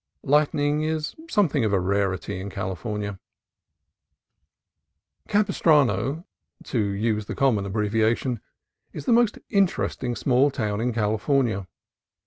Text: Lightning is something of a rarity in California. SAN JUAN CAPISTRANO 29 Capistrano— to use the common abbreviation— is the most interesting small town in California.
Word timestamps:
Lightning 0.23 0.81
is 0.81 1.13
something 1.29 1.63
of 1.63 1.71
a 1.73 1.79
rarity 1.79 2.39
in 2.39 2.49
California. 2.49 3.19
SAN 3.19 3.19
JUAN 5.27 5.27
CAPISTRANO 5.43 5.93
29 5.93 6.17
Capistrano— 6.17 6.27
to 6.71 6.79
use 6.97 7.25
the 7.27 7.35
common 7.35 7.67
abbreviation— 7.67 8.41
is 8.93 9.05
the 9.05 9.13
most 9.13 9.37
interesting 9.51 10.15
small 10.15 10.49
town 10.49 10.81
in 10.81 10.91
California. 10.91 11.67